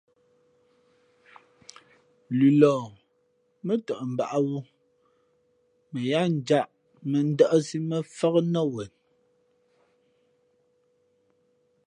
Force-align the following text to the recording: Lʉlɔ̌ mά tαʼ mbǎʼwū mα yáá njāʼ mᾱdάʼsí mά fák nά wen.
Lʉlɔ̌ 2.37 2.75
mά 3.65 3.73
tαʼ 3.85 4.01
mbǎʼwū 4.13 4.57
mα 5.91 5.99
yáá 6.09 6.25
njāʼ 6.37 6.67
mᾱdάʼsí 7.09 7.77
mά 7.89 7.97
fák 8.15 8.35
nά 8.53 8.61
wen. 8.73 8.91